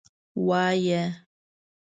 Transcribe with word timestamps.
وایه. 0.47 1.03